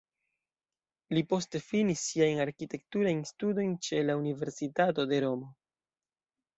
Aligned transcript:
Li 1.15 1.23
poste 1.33 1.61
finis 1.65 2.07
siajn 2.13 2.43
arkitekturajn 2.47 3.23
studojn 3.35 3.79
ĉe 3.91 4.03
la 4.11 4.19
Universitato 4.27 5.11
de 5.15 5.25
Romo. 5.31 5.57